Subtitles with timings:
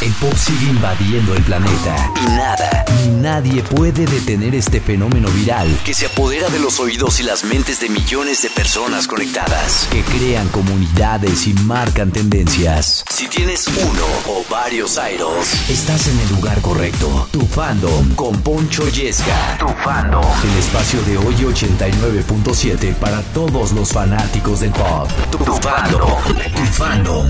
[0.00, 5.68] El pop sigue invadiendo el planeta y nada ni nadie puede detener este fenómeno viral
[5.84, 10.02] que se apodera de los oídos y las mentes de millones de personas conectadas, que
[10.02, 13.04] crean comunidades y marcan tendencias.
[13.10, 17.28] Si tienes uno o varios idols, estás en el lugar correcto.
[17.32, 19.58] Tu fandom con Poncho Yesca.
[19.58, 20.24] Tu fandom.
[20.44, 25.10] El espacio de hoy 89.7 para todos los fanáticos del pop.
[25.30, 26.22] Tu, tu fandom.
[26.54, 27.26] Tu fandom.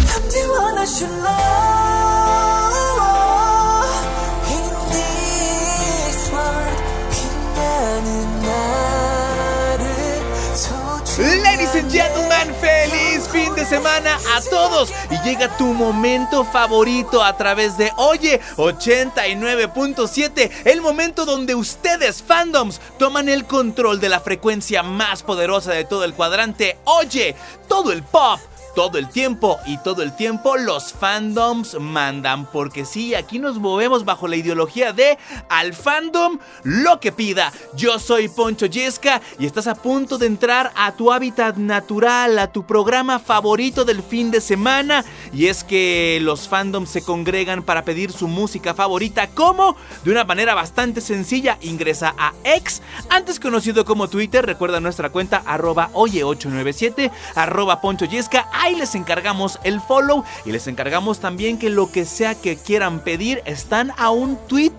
[11.18, 17.36] Ladies and gentlemen, feliz fin de semana a todos y llega tu momento favorito a
[17.36, 24.84] través de Oye 89.7, el momento donde ustedes fandoms toman el control de la frecuencia
[24.84, 26.78] más poderosa de todo el cuadrante.
[26.84, 27.34] Oye,
[27.66, 28.38] todo el pop
[28.78, 34.04] todo el tiempo y todo el tiempo los fandoms mandan porque sí, aquí nos movemos
[34.04, 37.52] bajo la ideología de al fandom lo que pida.
[37.74, 42.52] Yo soy Poncho Yesca y estás a punto de entrar a tu hábitat natural, a
[42.52, 47.82] tu programa favorito del fin de semana y es que los fandoms se congregan para
[47.82, 53.84] pedir su música favorita como de una manera bastante sencilla ingresa a X, antes conocido
[53.84, 60.24] como Twitter, recuerda nuestra cuenta arroba oye897 arroba Poncho Yesca Ahí les encargamos el follow
[60.44, 64.74] y les encargamos también que lo que sea que quieran pedir están a un tweet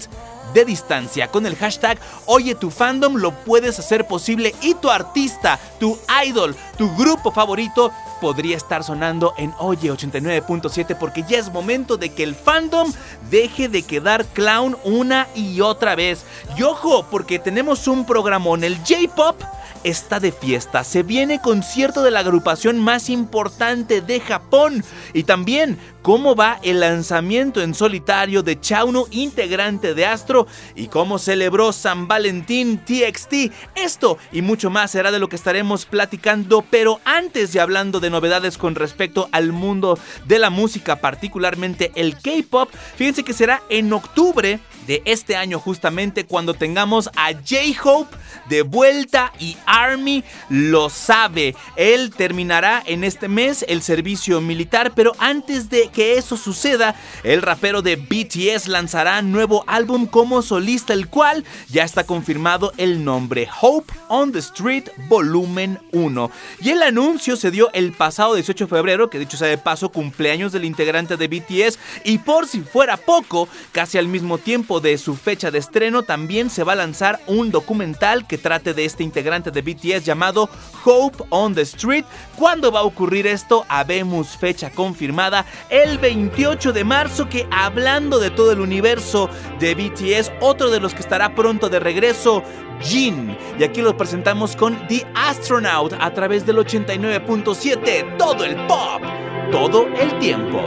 [0.53, 1.29] de distancia.
[1.29, 6.55] Con el hashtag Oye tu fandom lo puedes hacer posible y tu artista, tu idol,
[6.79, 7.91] tu grupo favorito
[8.21, 12.89] podría estar sonando en Oye 89.7 porque ya es momento de que el fandom
[13.29, 16.23] deje de quedar clown una y otra vez.
[16.57, 19.35] Y ojo, porque tenemos un programón, el J-Pop
[19.83, 20.83] está de fiesta.
[20.83, 24.83] Se viene concierto de la agrupación más importante de Japón.
[25.13, 31.19] Y también cómo va el lanzamiento en solitario de Chauno, integrante de Astro, y cómo
[31.19, 33.53] celebró San Valentín TXT.
[33.75, 38.09] Esto y mucho más será de lo que estaremos platicando, pero antes de hablando de
[38.09, 43.91] novedades con respecto al mundo de la música, particularmente el K-Pop, fíjense que será en
[43.93, 44.59] octubre
[44.89, 48.17] de este año justamente cuando tengamos a J-Hope
[48.49, 51.55] de vuelta y Army lo sabe.
[51.75, 57.43] Él terminará en este mes el servicio militar, pero antes de que eso suceda, el
[57.43, 63.47] rapero de BTS lanzará nuevo álbum como solista, el cual ya está confirmado el nombre
[63.61, 66.31] Hope on the Street Volumen 1.
[66.61, 69.89] Y el anuncio se dio el pasado 18 de febrero, que dicho sea de paso
[69.89, 74.97] cumpleaños del integrante de BTS, y por si fuera poco, casi al mismo tiempo de
[74.97, 79.03] su fecha de estreno, también se va a lanzar un documental que trate de este
[79.03, 80.49] integrante de BTS llamado
[80.83, 82.03] Hope on the Street.
[82.35, 83.65] ¿Cuándo va a ocurrir esto?
[83.69, 90.33] Habemos fecha confirmada el 28 de marzo que hablando de todo el universo de BTS,
[90.41, 92.43] otro de los que estará pronto de regreso,
[92.81, 93.37] Jin.
[93.59, 99.03] Y aquí lo presentamos con The Astronaut a través del 89.7, todo el pop,
[99.51, 100.65] todo el tiempo.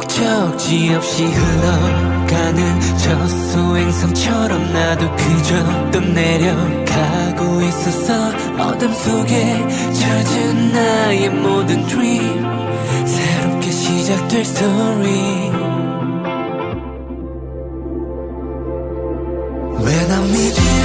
[0.00, 8.30] 목적지 없이 흘러가는 저 소행성처럼 나도 그저 떠내려가고 있었어.
[8.58, 15.50] 어둠 속에 젖은 나의 모든 dream 새롭게 시작될 story.
[19.82, 20.79] When I'm with you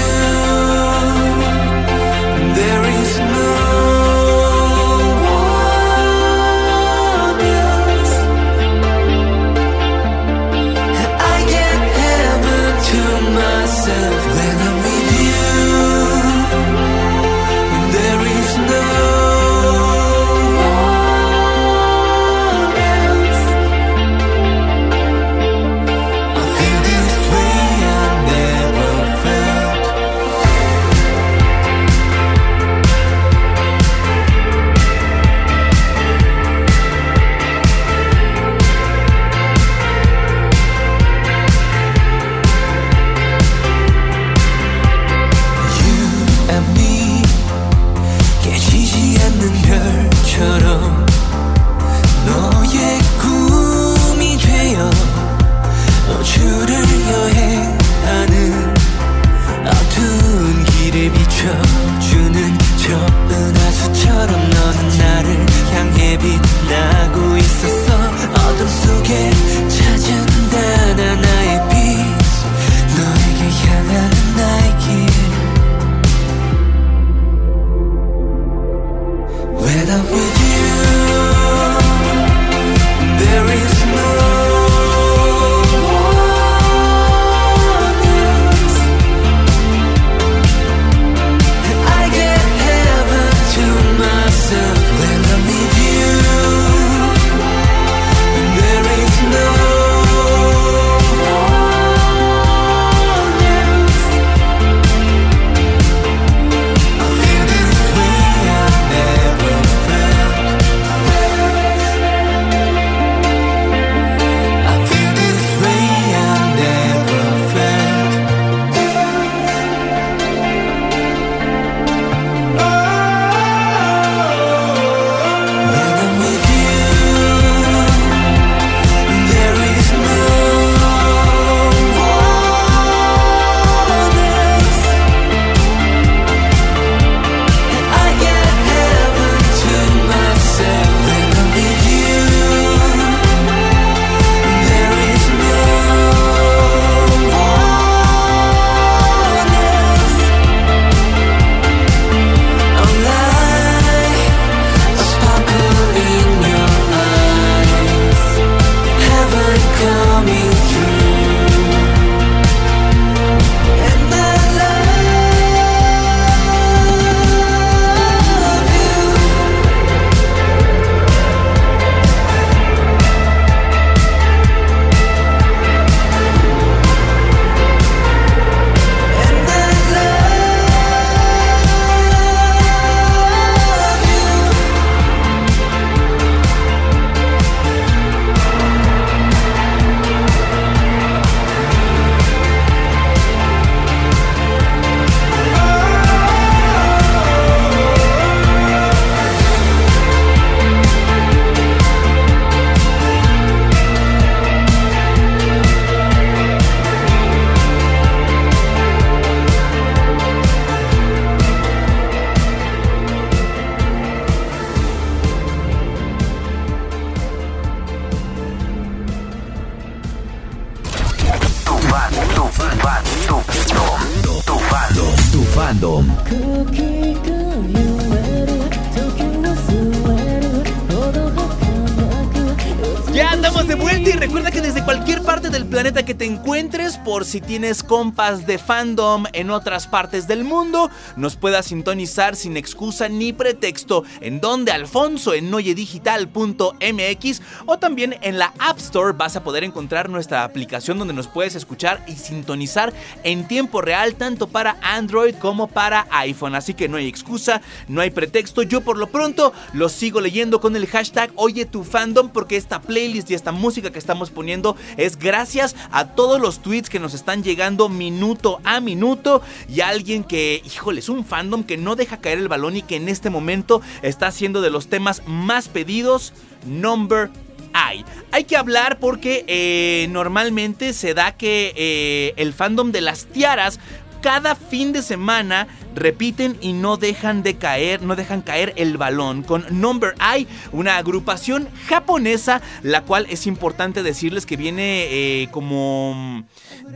[235.56, 240.44] del planeta que te encuentres, por si tienes compas de fandom en otras partes del
[240.44, 244.04] mundo, nos puedas sintonizar sin excusa ni pretexto.
[244.20, 250.10] En donde Alfonso en noyedigital.mx o también en la App Store vas a poder encontrar
[250.10, 252.92] nuestra aplicación donde nos puedes escuchar y sintonizar
[253.24, 256.56] en tiempo real tanto para Android como para iPhone.
[256.56, 258.62] Así que no hay excusa, no hay pretexto.
[258.62, 262.82] Yo por lo pronto lo sigo leyendo con el hashtag Oye tu fandom porque esta
[262.82, 265.45] playlist y esta música que estamos poniendo es gracias
[265.92, 270.62] a todos los tweets que nos están llegando minuto a minuto y a alguien que,
[270.66, 273.82] híjole, es un fandom que no deja caer el balón y que en este momento
[274.02, 276.34] está siendo de los temas más pedidos.
[276.66, 277.30] Number
[277.74, 278.06] hay.
[278.32, 283.80] Hay que hablar porque eh, normalmente se da que eh, el fandom de las tiaras
[284.26, 289.44] cada fin de semana repiten y no dejan de caer, no dejan caer el balón
[289.44, 296.44] con Number I, una agrupación japonesa, la cual es importante decirles que viene eh, como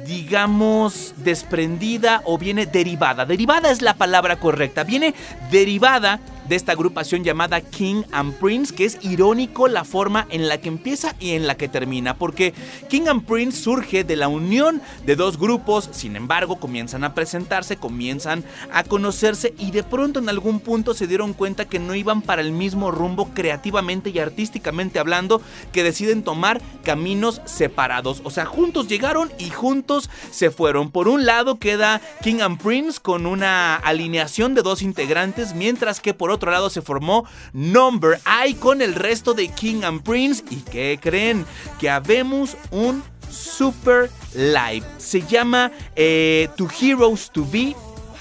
[0.08, 3.28] digamos desprendida o viene derivada.
[3.28, 5.14] Derivada es la palabra correcta, viene
[5.52, 10.60] derivada de esta agrupación llamada King and Prince, que es irónico la forma en la
[10.60, 12.56] que empieza y en la que termina, porque
[12.90, 17.78] King and Prince surge de la unión de dos grupos, sin embargo comienzan a presentarse,
[17.78, 22.24] comienzan a conocerse y de pronto en algún punto se dieron cuenta que no iban
[22.24, 28.46] para el mismo rumbo creativamente y artísticamente hablando, que deciden tomar caminos separados, o sea,
[28.46, 30.90] juntos llegaron y juntos se fueron.
[30.90, 36.16] Por un lado queda King and Prince con una alineación de dos integrantes, mientras que
[36.16, 40.44] por otro lado se formó Number I con el resto de King and Prince.
[40.50, 41.46] ¿Y qué creen?
[41.80, 44.86] Que habemos un super live.
[44.98, 47.76] Se llama eh, To Heroes to Be.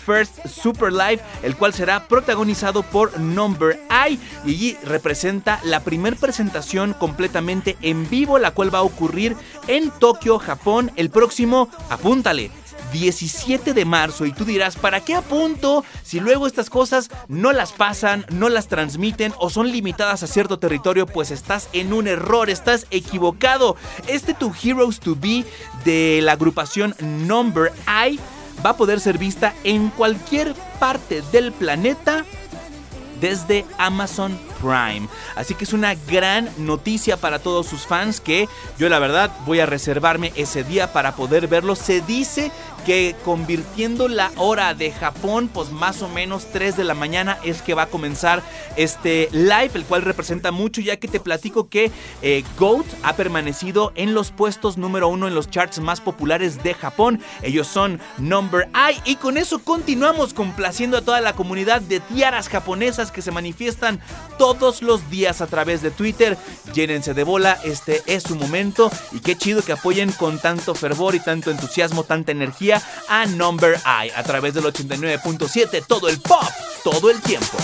[0.09, 4.19] First Super Live, el cual será protagonizado por Number I
[4.51, 10.39] y representa la primer presentación completamente en vivo, la cual va a ocurrir en Tokio,
[10.39, 12.51] Japón, el próximo, apúntale,
[12.92, 17.73] 17 de marzo y tú dirás, ¿para qué apunto si luego estas cosas no las
[17.73, 21.07] pasan, no las transmiten o son limitadas a cierto territorio?
[21.07, 23.76] Pues estás en un error, estás equivocado.
[24.07, 25.45] Este Tu Heroes to Be
[25.85, 28.18] de la agrupación Number I
[28.64, 32.25] va a poder ser vista en cualquier parte del planeta
[33.21, 35.09] desde Amazon Prime.
[35.37, 39.61] Así que es una gran noticia para todos sus fans que yo la verdad voy
[39.61, 41.76] a reservarme ese día para poder verlo.
[41.76, 42.50] Se dice
[42.85, 47.62] que convirtiendo la hora de Japón, pues más o menos 3 de la mañana es
[47.62, 48.42] que va a comenzar
[48.76, 51.90] este live, el cual representa mucho ya que te platico que
[52.23, 56.75] eh, GOAT ha permanecido en los puestos número uno en los charts más populares de
[56.75, 57.20] Japón.
[57.42, 62.49] Ellos son Number I y con eso continuamos complaciendo a toda la comunidad de tiaras
[62.49, 64.00] japonesas que se manifiestan
[64.38, 66.37] todos los días a través de Twitter.
[66.75, 71.14] Llénense de bola, este es su momento y qué chido que apoyen con tanto fervor
[71.14, 76.45] y tanto entusiasmo, tanta energía a Number Eye a través del 89.7, todo el pop,
[76.85, 77.57] todo el tiempo.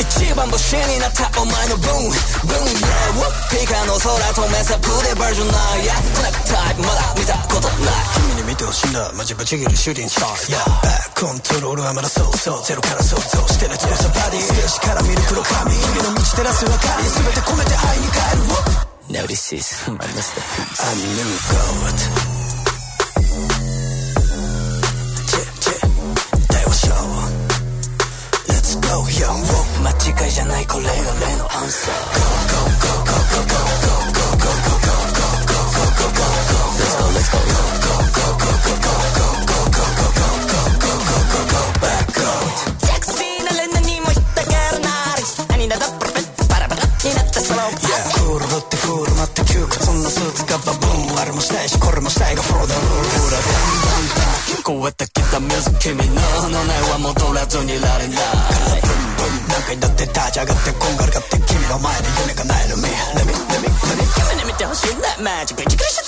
[0.00, 2.10] 一番星になったお前のブーン。
[2.46, 7.94] ブーン Yeah ピカの空止めさプレバージョンない Yeah ブラックタイプまだ見たことない。
[8.34, 10.52] 君に見てほしいんだマジぶち切るシューティングスター。
[10.52, 15.72] Yeah バックコントロールはまだそうそうゼロから想像してる強さバディステージから見る黒髪。
[15.72, 18.48] 君の道照らす明かり全て込めて愛に変える
[19.08, 19.54] Now this.
[19.54, 21.24] Is my masterpiece A new
[26.76, 26.98] ショー
[28.48, 29.32] Let's go yo
[29.86, 36.06] 間違いじゃないこれが俺のアンサー Go go go go go go go go go go go go go go
[36.06, 37.54] go go Let's go let's go go
[38.16, 38.96] go go go go
[49.86, 52.84] そんなスーツがバブーンあれもしたいしこれもしたいがフォローダルー
[53.90, 53.95] ル
[54.76, 55.40] 超えてきた
[55.80, 56.20] 君の
[56.92, 58.16] は戻らずにいられない
[59.48, 62.08] 何回だって立ち上がってこんがって君の前で
[62.68, 62.84] 夢
[63.16, 65.54] Let me, let me, let me 君に見てほしいマジ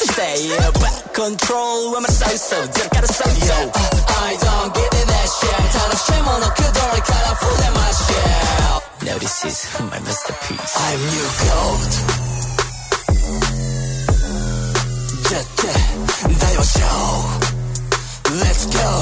[0.05, 0.21] して
[0.53, 8.13] よ Back control はまだ最初ゼロから最初 I don't give it a shit 楽しいものくどから触れまし
[9.01, 11.01] Now this is my masterpiece I'm
[11.49, 12.29] goat
[15.25, 15.57] ジェッ
[16.39, 17.48] 大和ショー
[18.59, 18.99] Let's go.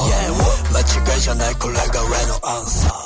[0.71, 3.06] 間違いじゃないこれが俺のアンサー。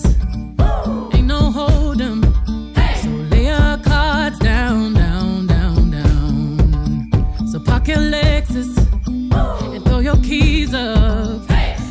[4.40, 7.48] down, down, down, down.
[7.48, 8.78] So park your Lexus
[9.74, 11.44] and throw your keys up.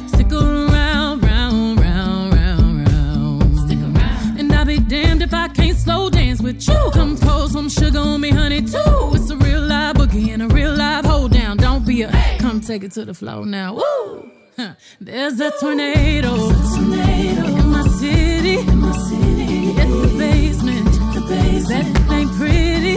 [0.09, 4.39] Stick around, round, round, round, round.
[4.39, 6.91] And I'll be damned if I can't slow dance with you.
[6.93, 9.13] Come pour some sugar on me, honey, too.
[9.15, 11.57] It's a real live boogie and a real live hold down.
[11.57, 13.75] Don't be a come take it to the floor now.
[13.75, 14.31] Woo!
[14.57, 14.75] Huh.
[15.01, 16.35] There's a tornado.
[16.35, 18.59] in my city.
[18.59, 19.73] In my city.
[19.73, 20.93] Hit the basement.
[21.15, 21.95] The basement.
[21.95, 22.97] That ain't pretty.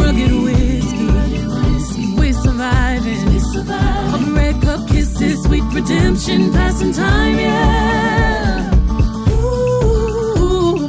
[0.00, 1.08] Rugged whiskey.
[2.18, 3.26] We surviving.
[3.26, 4.34] We surviving.
[4.34, 8.70] Red cup kisses, sweet redemption, passing time, yeah.
[9.32, 10.88] Ooh,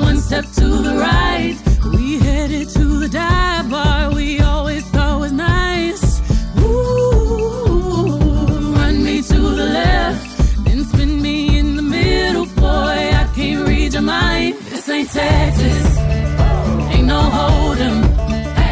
[0.00, 1.56] one step to the right.
[1.92, 4.12] We headed to the dive bar
[14.90, 15.98] Ain't Texas,
[16.92, 17.98] ain't no hold'em.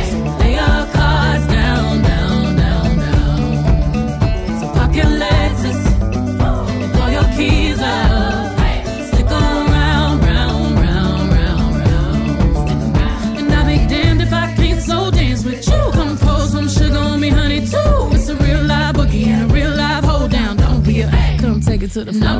[0.08, 4.60] So lay your cards down, down, down, down.
[4.60, 5.80] So park your Lexus
[6.94, 8.58] throw your keys up.
[9.08, 13.38] Stick around, round, round, round, round.
[13.38, 15.90] And I'll be damned if I can't dance with you.
[15.92, 18.14] Come pour some sugar on me, honey, too.
[18.16, 20.56] It's a real live boogie and a real live hold down.
[20.56, 22.35] Don't be a come take it to the floor.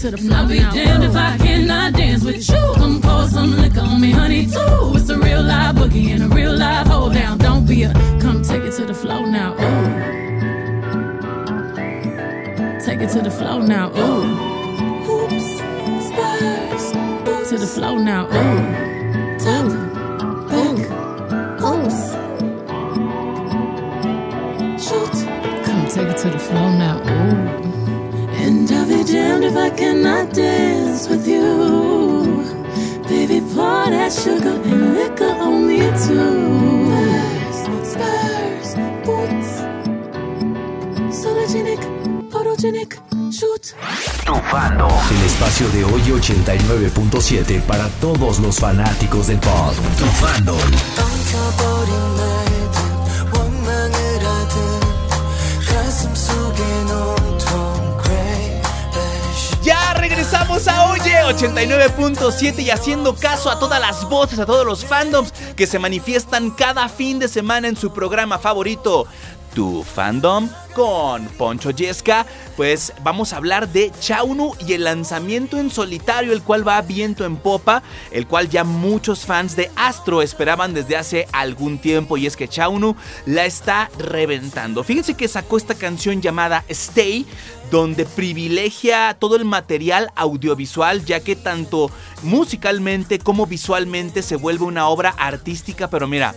[0.00, 0.38] To the floor.
[0.38, 2.72] I'll be damned if I cannot dance with you.
[2.76, 4.92] Come pour some liquor on me, honey, too.
[4.94, 7.38] It's a real live boogie and a real live hold down.
[7.38, 9.54] Don't be a come take it to the floor now.
[9.54, 10.18] Ooh.
[12.84, 13.90] Take it to the floor now.
[13.90, 14.22] Ooh.
[15.06, 15.58] Hoops,
[16.06, 16.92] spurs,
[17.48, 18.26] to the floor now.
[18.26, 19.38] Ooh.
[19.38, 19.77] Top,
[29.48, 32.44] if I cannot dance with you.
[33.08, 36.90] Baby, pour that sugar and liquor on me too.
[37.58, 38.70] Spurs, spurs,
[39.06, 39.50] boots.
[41.20, 41.82] Sologenic,
[42.30, 42.90] photogenic,
[43.32, 43.74] shoot.
[44.26, 44.92] Tu fandom.
[45.10, 49.74] El espacio de hoy 89.7 para todos los fanáticos del pop.
[49.98, 50.04] Tu
[60.18, 65.32] regresamos a Oye 89.7 y haciendo caso a todas las voces, a todos los fandoms
[65.54, 69.06] que se manifiestan cada fin de semana en su programa favorito.
[69.54, 72.24] Tu fandom con Poncho Yesca,
[72.56, 77.24] pues vamos a hablar de Chaunu y el lanzamiento en solitario, el cual va viento
[77.24, 77.82] en popa,
[78.12, 82.46] el cual ya muchos fans de Astro esperaban desde hace algún tiempo y es que
[82.46, 82.94] Chaunu
[83.26, 84.84] la está reventando.
[84.84, 87.26] Fíjense que sacó esta canción llamada Stay,
[87.72, 91.90] donde privilegia todo el material audiovisual, ya que tanto
[92.22, 96.34] musicalmente como visualmente se vuelve una obra artística, pero mira.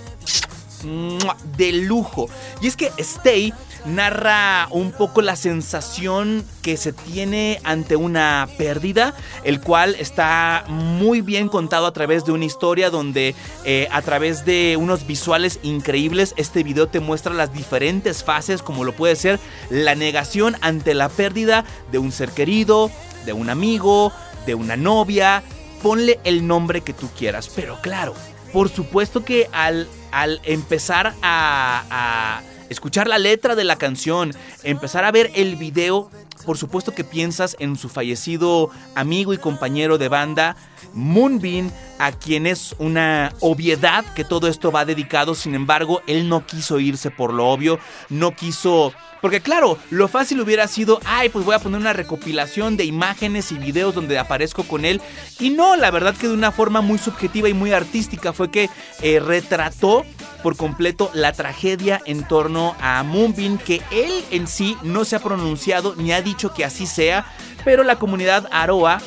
[0.84, 2.28] De lujo.
[2.62, 3.54] Y es que Stay
[3.86, 11.22] narra un poco la sensación que se tiene ante una pérdida, el cual está muy
[11.22, 16.34] bien contado a través de una historia donde eh, a través de unos visuales increíbles
[16.38, 19.39] este video te muestra las diferentes fases como lo puede ser
[19.70, 22.91] la negación ante la pérdida de un ser querido,
[23.26, 24.12] de un amigo,
[24.46, 25.44] de una novia,
[25.82, 28.13] ponle el nombre que tú quieras, pero claro,
[28.54, 35.04] por supuesto que al, al empezar a, a escuchar la letra de la canción, empezar
[35.04, 36.10] a ver el video,
[36.46, 40.56] por supuesto que piensas en su fallecido amigo y compañero de banda,
[40.94, 46.46] Moonbeam, a quien es una obviedad que todo esto va dedicado, sin embargo, él no
[46.46, 48.94] quiso irse por lo obvio, no quiso...
[49.22, 53.52] Porque claro, lo fácil hubiera sido, ay, pues voy a poner una recopilación de imágenes
[53.52, 55.00] y videos donde aparezco con él.
[55.39, 58.72] Y no, la verdad que de una forma muy subjetiva y muy artística fue que
[59.04, 60.04] eh, retrató
[60.41, 65.20] por completo la tragedia en torno a Moonbeam, que él en sí no se ha
[65.20, 67.25] pronunciado ni ha dicho que así sea,
[67.63, 68.99] pero la comunidad Aroa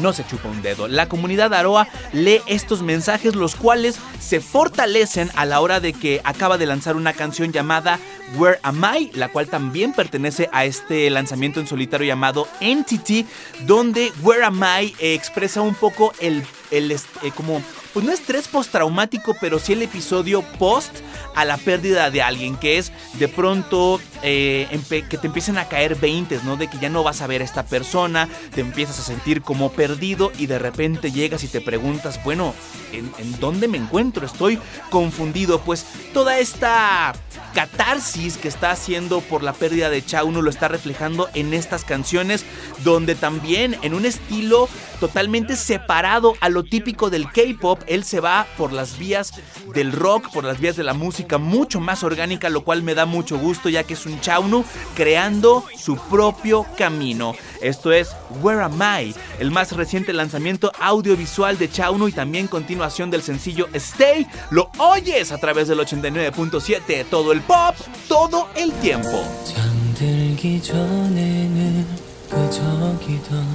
[0.00, 0.88] no se chupa un dedo.
[0.88, 6.20] La comunidad Aroa lee estos mensajes, los cuales se fortalecen a la hora de que
[6.24, 7.98] acaba de lanzar una canción llamada
[8.36, 13.26] Where Am I, la cual también pertenece a este lanzamiento en solitario llamado Entity,
[13.60, 16.98] donde Where Am I expresa un poco el, el eh,
[17.34, 20.94] como pues no estrés postraumático, pero sí el episodio post
[21.34, 25.96] a la pérdida de alguien, que es de pronto eh, que te empiecen a caer
[25.96, 26.56] 20, ¿no?
[26.56, 29.72] De que ya no vas a ver a esta persona, te empiezas a sentir como
[29.72, 32.54] perdido y de repente llegas y te preguntas, bueno,
[32.92, 34.26] ¿en, en dónde me encuentro?
[34.26, 34.58] Estoy
[34.90, 35.60] confundido.
[35.60, 37.14] Pues toda esta
[37.54, 42.44] catarsis que está haciendo por la pérdida de Chauno lo está reflejando en estas canciones,
[42.84, 44.68] donde también en un estilo
[45.00, 49.32] totalmente separado a lo típico del K-pop, él se va por las vías
[49.74, 53.06] del rock, por las vías de la música mucho más orgánica, lo cual me da
[53.06, 54.63] mucho gusto ya que es un Chaunu
[54.95, 57.33] creando su propio camino.
[57.61, 58.09] Esto es
[58.41, 63.67] Where Am I, el más reciente lanzamiento audiovisual de Chaunu y también continuación del sencillo
[63.73, 64.27] Stay.
[64.51, 67.75] Lo oyes a través del 89.7, todo el pop,
[68.07, 69.23] todo el tiempo.
[69.43, 71.85] 잠들기 전에는
[72.29, 73.45] 그저 기던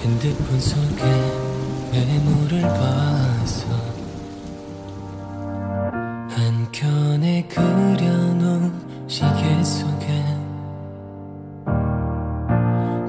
[0.00, 1.02] 핸드폰 속에
[1.90, 3.94] 메모를 봤어
[6.39, 8.71] 한켠에 그려놓은
[9.07, 10.07] 시계 속에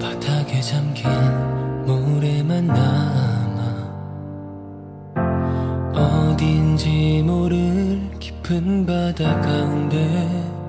[0.00, 1.08] 바닥에 잠긴
[1.86, 3.60] 모래만 남아
[5.94, 10.59] 어딘지 모를 깊은 바다 가운데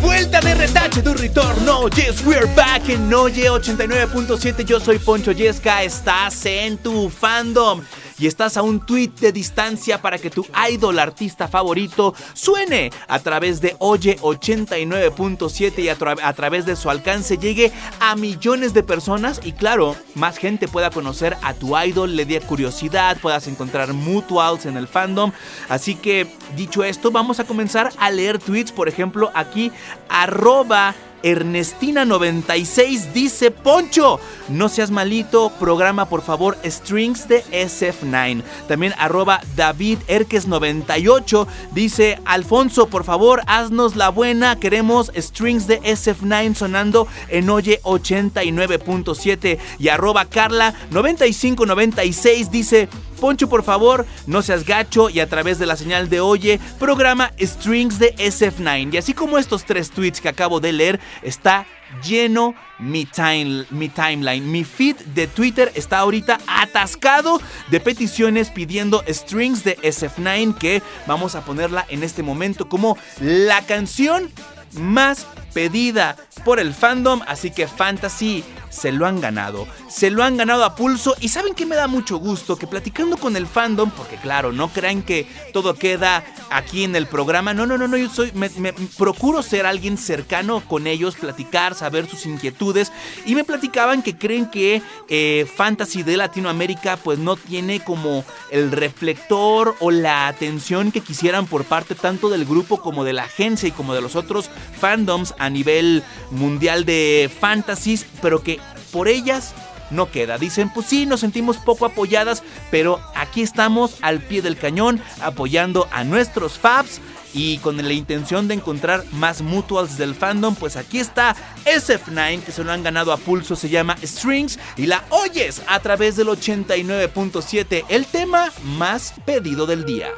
[0.00, 1.88] vuelta de retache, tu retorno.
[1.90, 4.64] Yes, we're back en Oye 89.7.
[4.64, 5.82] Yo soy Poncho Yesca.
[5.82, 7.82] Estás en tu fandom.
[8.18, 13.18] Y estás a un tweet de distancia para que tu idol artista favorito suene a
[13.18, 18.82] través de Oye 89.7 y a, a través de su alcance llegue a millones de
[18.82, 23.92] personas y claro, más gente pueda conocer a tu idol, le dé curiosidad, puedas encontrar
[23.92, 25.32] mutuals en el fandom.
[25.68, 26.26] Así que,
[26.56, 28.72] dicho esto, vamos a comenzar a leer tweets.
[28.72, 29.72] Por ejemplo, aquí,
[30.08, 30.94] arroba
[31.26, 38.44] Ernestina96 dice: Poncho, no seas malito, programa por favor Strings de SF9.
[38.68, 44.54] También arroba David Erques98 dice: Alfonso, por favor, haznos la buena.
[44.54, 49.58] Queremos Strings de SF9 sonando en Oye 89.7.
[49.80, 55.76] Y arroba Carla9596 dice: Poncho, por favor, no seas gacho y a través de la
[55.76, 58.94] señal de Oye, programa Strings de SF9.
[58.94, 61.66] Y así como estos tres tweets que acabo de leer, está
[62.02, 64.50] lleno mi, time, mi timeline.
[64.50, 71.34] Mi feed de Twitter está ahorita atascado de peticiones pidiendo Strings de SF9 que vamos
[71.34, 74.30] a ponerla en este momento como la canción
[74.72, 79.66] más pedida por el fandom, así que Fantasy se lo han ganado.
[79.88, 83.16] Se lo han ganado a pulso y saben que me da mucho gusto que platicando
[83.16, 87.54] con el fandom, porque claro, no crean que todo queda aquí en el programa.
[87.54, 88.50] No, no, no, no, yo soy me,
[88.96, 92.92] procuro ser alguien cercano con ellos, platicar, saber sus inquietudes
[93.24, 98.72] y me platicaban que creen que eh, Fantasy de Latinoamérica pues no tiene como el
[98.72, 103.68] reflector o la atención que quisieran por parte tanto del grupo como de la agencia
[103.68, 108.60] y como de los otros fandoms a nivel mundial de fantasies, pero que
[108.96, 109.52] por ellas
[109.90, 110.38] no queda.
[110.38, 115.86] Dicen, pues sí, nos sentimos poco apoyadas, pero aquí estamos al pie del cañón apoyando
[115.92, 117.02] a nuestros fabs.
[117.34, 122.52] Y con la intención de encontrar más mutuals del fandom, pues aquí está SF9, que
[122.52, 126.28] se lo han ganado a pulso, se llama Strings, y la oyes a través del
[126.28, 130.08] 89.7, el tema más pedido del día.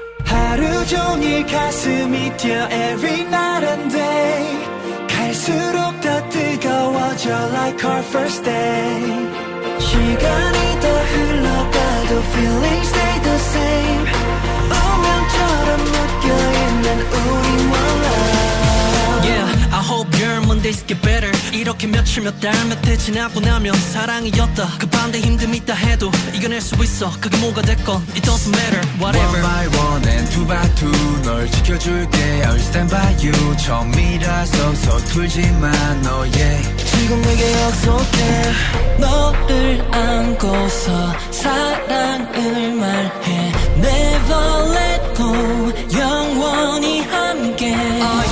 [5.29, 9.29] 갈수록 더 뜨거워져 like our first day
[9.79, 14.11] 시간이 더 흘러가도 feelings stay the same
[14.73, 22.41] 운명처럼 묶여있는 우리 one love Yeah, I hope happier Mondays get better 이렇게 며칠 몇
[22.41, 27.37] 달 몇 해 지나고 나면 사랑이었다 그 반대 힘듦이 있다 해도 이겨낼 수 있어 그게
[27.39, 30.09] 뭐가 됐건 It doesn't matter whatever One by one
[31.69, 32.19] 지켜줄게.
[32.47, 33.57] I'll stand by you.
[33.57, 36.33] 처음이라서 서툴지만 너의
[36.87, 38.43] 지금 내게 약속해.
[38.99, 43.53] 너를 안고서 사랑을 말해.
[43.77, 45.29] Never let go.
[45.99, 47.77] 영원히 함께.
[47.77, 48.28] 최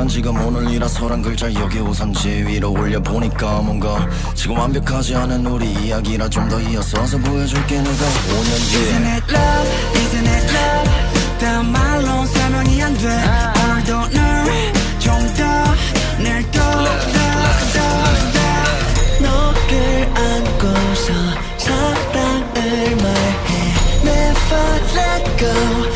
[0.00, 6.26] 난 지금 오늘이라 서란 글자 여기 우선지 위로 올려보니까 뭔가 지금 완벽하지 않은 우리 이야기라
[6.30, 9.70] 좀 더 이어서 서 보여줄게 내가 5년 뒤에 Isn't it love?
[9.92, 10.90] Isn't it love?
[11.38, 13.08] 단 말로 설명이 안 돼.
[13.62, 14.10] 오늘도
[24.96, 25.89] let go.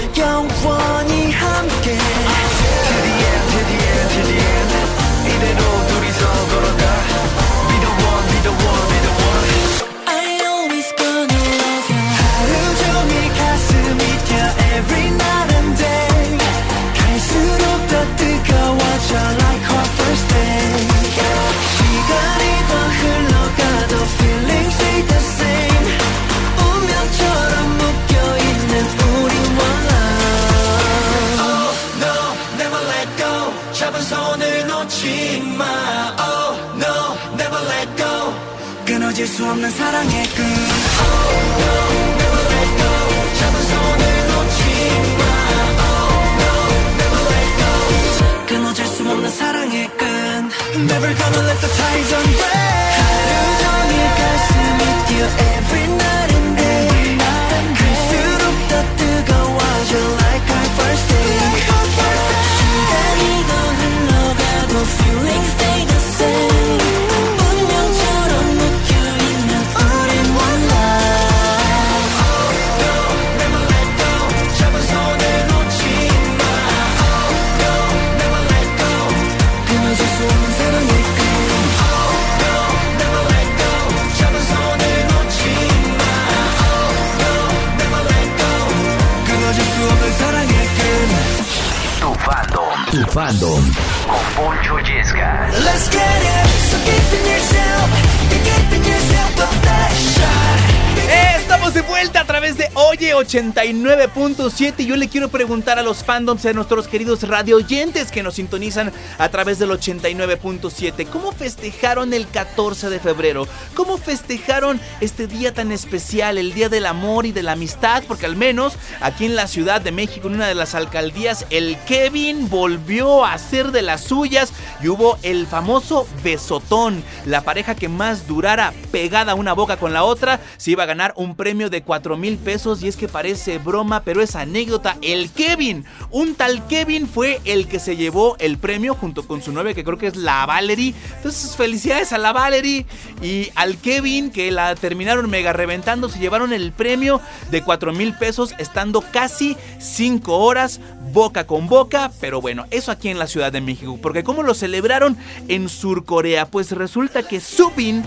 [102.97, 108.13] Oye 89.7 y yo le quiero preguntar a los fandoms de nuestros queridos radio oyentes
[108.13, 113.49] que nos sintonizan a través del 89.7 ¿Cómo festejaron el 14 de febrero?
[113.75, 118.05] ¿Cómo festejaron este día tan especial, el Día del Amor y de la Amistad?
[118.07, 121.77] Porque al menos aquí en la Ciudad de México, en una de las alcaldías, el
[121.89, 127.03] Kevin volvió a ser de las suyas y hubo el famoso besotón.
[127.27, 131.13] La pareja que más durara pegada una boca con la otra se iba a ganar
[131.17, 134.99] un premio de 4 mil pesos y es que parece broma, pero es anécdota.
[135.01, 139.53] El Kevin, un tal Kevin fue el que se llevó el premio junto con su
[139.53, 140.95] novia que creo que es la Valerie.
[141.17, 142.85] Entonces felicidades a la Valerie
[143.23, 146.11] y al Kevin que la terminaron mega reventando.
[146.11, 150.79] Se llevaron el premio de 4 mil pesos estando casi 5 horas
[151.15, 152.13] boca con boca.
[152.21, 153.99] Pero bueno, eso aquí en la Ciudad de México.
[154.03, 155.17] Porque ¿cómo lo celebraron
[155.49, 156.45] en Sur Corea?
[156.51, 158.05] Pues resulta que Subin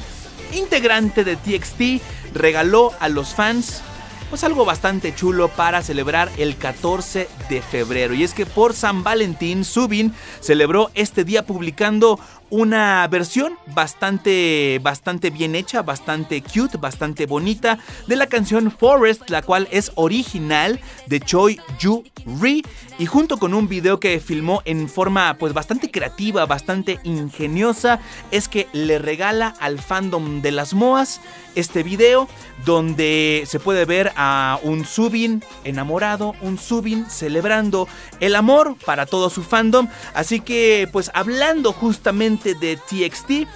[0.54, 3.82] integrante de TXT, regaló a los fans
[4.30, 8.14] pues algo bastante chulo para celebrar el 14 de febrero.
[8.14, 15.30] Y es que por San Valentín, Subin celebró este día publicando una versión bastante, bastante
[15.30, 21.20] bien hecha, bastante cute, bastante bonita de la canción Forest, la cual es original de
[21.20, 22.04] Choi Yu
[22.42, 22.64] Ri
[23.00, 28.00] y junto con un video que filmó en forma pues bastante creativa, bastante ingeniosa,
[28.32, 31.22] es que le regala al fandom de las Moas
[31.56, 32.28] este video
[32.66, 37.88] donde se puede ver a un Subin enamorado, un Subin celebrando
[38.20, 43.48] el amor para todo su fandom, así que pues hablando justamente de TXT,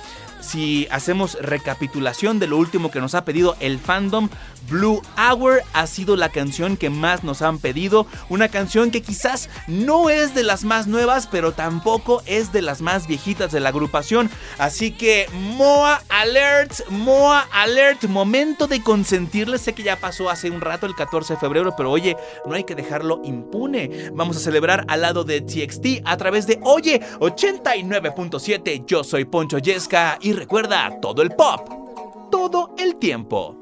[0.42, 4.30] si hacemos recapitulación de lo último que nos ha pedido el fandom,
[4.70, 9.50] Blue Hour ha sido la canción que más nos han pedido, una canción que quizás
[9.68, 13.70] no es de las más nuevas, pero tampoco es de las más viejitas de la
[13.70, 20.50] agrupación, así que Moa Alert, Moa Alert, momento de consentirles, sé que ya pasó hace
[20.50, 24.40] un rato el 14 de febrero, pero oye, no hay que dejarlo impune, vamos a
[24.42, 30.34] celebrar al lado de TXT a través de Oye 89.7, yo soy Poncho Yesca y
[30.34, 33.62] recuerda todo el pop, todo el tiempo.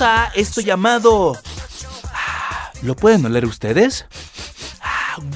[0.00, 1.38] A esto llamado...
[2.80, 4.06] ¿Lo pueden oler ustedes?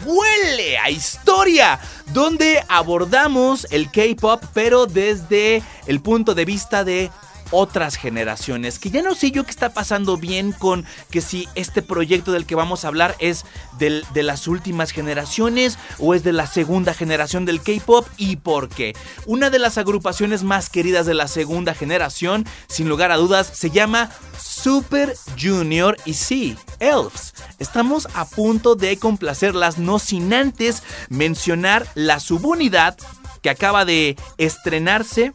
[0.05, 7.11] Huele a historia, donde abordamos el K-Pop pero desde el punto de vista de
[7.51, 8.79] otras generaciones.
[8.79, 12.47] Que ya no sé yo qué está pasando bien con que si este proyecto del
[12.47, 13.45] que vamos a hablar es
[13.79, 18.95] de las últimas generaciones o es de la segunda generación del K-Pop y por qué.
[19.27, 23.71] Una de las agrupaciones más queridas de la segunda generación, sin lugar a dudas, se
[23.71, 27.35] llama Super Junior y sí, Elves.
[27.59, 32.97] Estamos a punto de complacerlas, no sin antes mencionar la subunidad
[33.43, 35.33] que acaba de estrenarse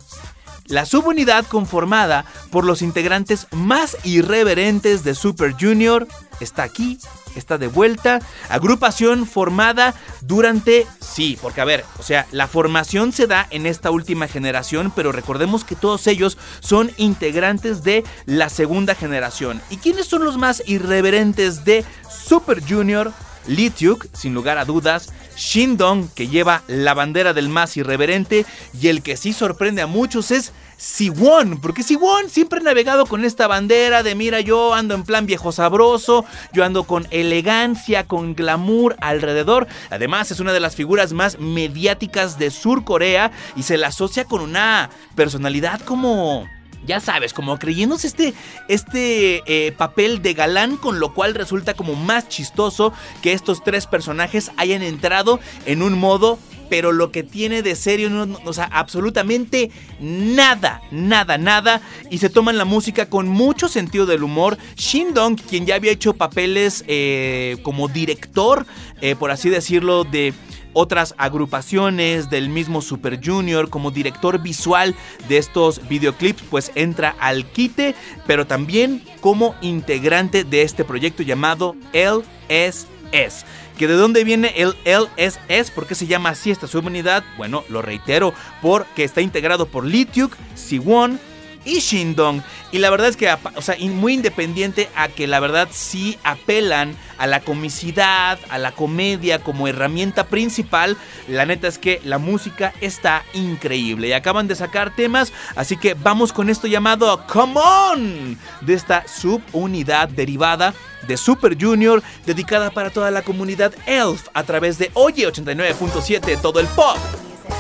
[0.66, 6.08] la subunidad conformada por los integrantes más irreverentes de Super Junior
[6.40, 6.98] está aquí,
[7.36, 8.20] está de vuelta.
[8.50, 10.88] Agrupación formada durante...
[11.00, 15.12] Sí, porque a ver, o sea, la formación se da en esta última generación, pero
[15.12, 19.62] recordemos que todos ellos son integrantes de la segunda generación.
[19.70, 23.14] ¿Y quiénes son los más irreverentes de Super Junior?
[23.48, 28.46] Lityuk, sin lugar a dudas, Shindong, que lleva la bandera del más irreverente,
[28.80, 33.24] y el que sí sorprende a muchos es Siwon, porque Siwon siempre ha navegado con
[33.24, 38.34] esta bandera de mira, yo ando en plan viejo sabroso, yo ando con elegancia, con
[38.34, 39.68] glamour alrededor.
[39.92, 44.26] Además, es una de las figuras más mediáticas de Sur Corea y se la asocia
[44.26, 46.48] con una personalidad como
[46.86, 48.34] ya sabes, como creyéndose este,
[48.68, 53.88] este eh, papel de galán, con lo cual resulta como más chistoso que estos tres
[53.88, 56.40] personajes hayan entrado en un modo
[56.72, 61.82] pero lo que tiene de serio, no, o sea, absolutamente nada, nada, nada.
[62.10, 64.58] Y se toman la música con mucho sentido del humor.
[64.78, 68.66] Shin Dong, quien ya había hecho papeles eh, como director,
[69.02, 70.34] eh, por así decirlo, de
[70.74, 74.96] otras agrupaciones del mismo Super Junior como director visual
[75.28, 77.96] de estos videoclips pues entra al quite
[78.28, 83.46] pero también como integrante de este proyecto llamado LSS
[83.82, 87.82] que de dónde viene el LSS, por qué se llama así esta subunidad, bueno, lo
[87.82, 91.20] reitero, porque está integrado por Lityuk, Siwon,
[91.66, 92.42] y Shindong.
[92.72, 96.96] Y la verdad es que, o sea, muy independiente a que la verdad sí apelan
[97.18, 100.98] a la comicidad, a la comedia como herramienta principal.
[101.28, 105.94] La neta es que la música está increíble y acaban de sacar temas, así que
[105.94, 110.74] vamos con esto llamado Come On de esta subunidad derivada
[111.08, 116.60] de Super Junior dedicada para toda la comunidad Elf a través de Oye 89.7 todo
[116.60, 116.98] el pop,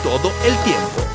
[0.04, 1.12] todo el tiempo.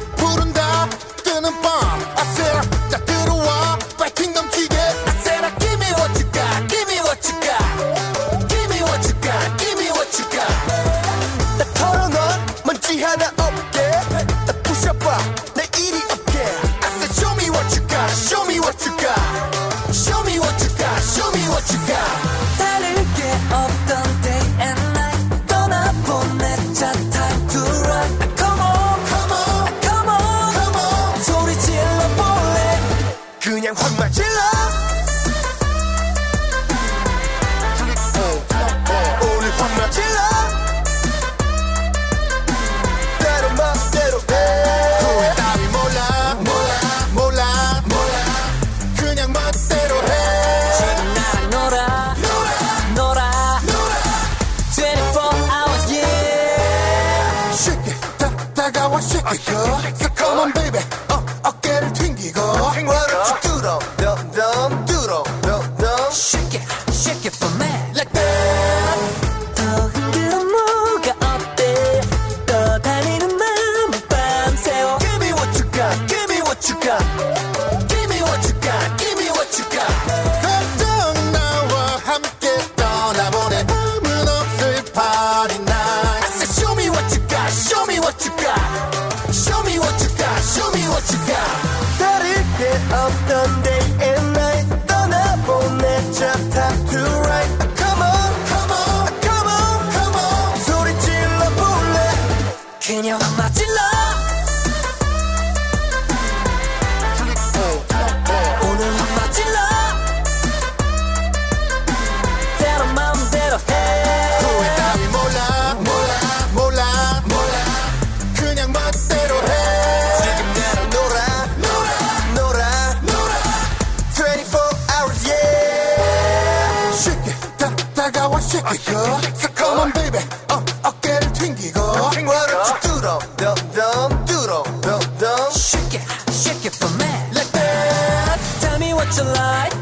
[139.13, 139.76] such a lie.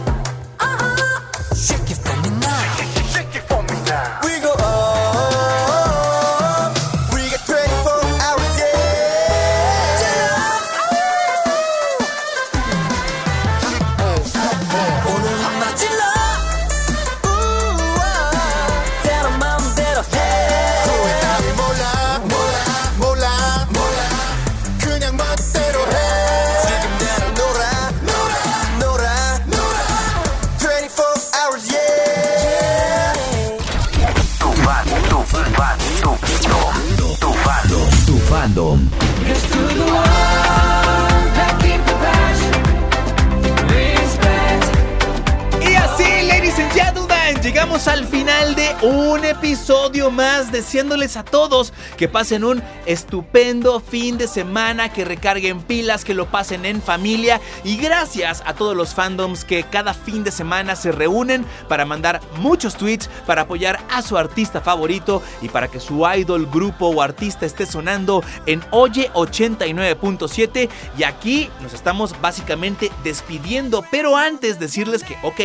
[50.54, 56.30] Deseándoles a todos que pasen un estupendo fin de semana, que recarguen pilas, que lo
[56.30, 57.40] pasen en familia.
[57.64, 62.20] Y gracias a todos los fandoms que cada fin de semana se reúnen para mandar
[62.38, 67.02] muchos tweets, para apoyar a su artista favorito y para que su idol, grupo o
[67.02, 75.02] artista esté sonando en Oye 89.7 y aquí nos estamos básicamente despidiendo, pero antes decirles
[75.02, 75.40] que, ok,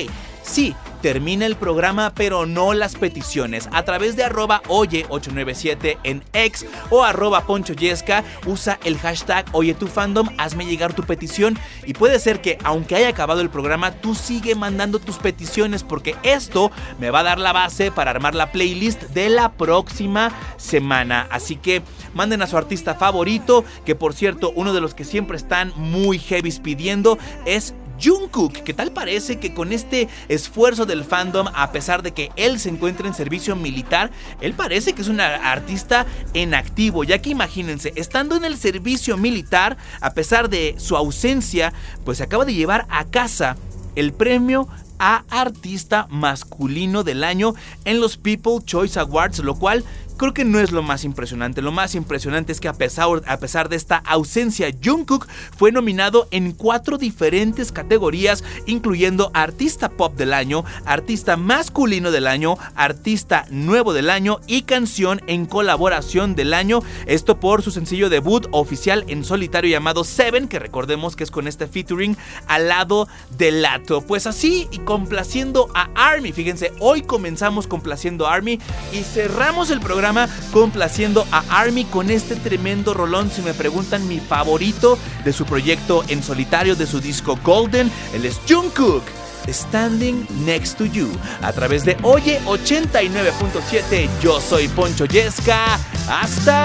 [0.49, 3.69] Sí, termina el programa, pero no las peticiones.
[3.71, 9.85] A través de arroba oye897 en X o arroba ponchoyesca, usa el hashtag Oye tu
[9.85, 14.15] fandom, hazme llegar tu petición y puede ser que aunque haya acabado el programa, tú
[14.15, 18.51] sigue mandando tus peticiones porque esto me va a dar la base para armar la
[18.51, 21.27] playlist de la próxima semana.
[21.29, 21.83] Así que
[22.15, 26.17] manden a su artista favorito, que por cierto, uno de los que siempre están muy
[26.17, 32.01] heavy pidiendo es Jungkook, ¿qué tal parece que con este esfuerzo del fandom, a pesar
[32.01, 36.53] de que él se encuentra en servicio militar, él parece que es un artista en
[36.53, 41.73] activo, ya que imagínense, estando en el servicio militar, a pesar de su ausencia,
[42.05, 43.57] pues se acaba de llevar a casa
[43.95, 44.67] el premio
[44.99, 47.53] a artista masculino del año
[47.85, 49.83] en los People Choice Awards, lo cual
[50.19, 51.61] creo que no es lo más impresionante.
[51.63, 56.27] Lo más impresionante es que a pesar, a pesar de esta ausencia, Jungkook fue nominado
[56.29, 63.93] en cuatro diferentes categorías, incluyendo Artista Pop del Año, Artista Masculino del Año, Artista Nuevo
[63.93, 66.81] del Año y Canción en Colaboración del Año.
[67.07, 71.47] Esto por su sencillo debut oficial en solitario llamado Seven, que recordemos que es con
[71.47, 72.17] este featuring
[72.47, 73.07] al lado
[73.37, 74.01] del Lato.
[74.01, 76.33] Pues así y complaciendo a Army.
[76.33, 78.59] Fíjense, hoy comenzamos complaciendo a Army
[78.91, 80.08] y cerramos el programa
[80.51, 83.31] complaciendo a Army con este tremendo rolón.
[83.31, 88.25] Si me preguntan mi favorito de su proyecto en solitario de su disco Golden, él
[88.25, 89.03] es Jungkook.
[89.47, 91.09] Standing Next to You
[91.41, 94.07] a través de Oye 89.7.
[94.21, 95.79] Yo soy Poncho Yesca.
[96.07, 96.55] Hasta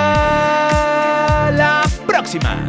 [1.53, 2.69] la próxima.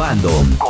[0.00, 0.69] Fandom con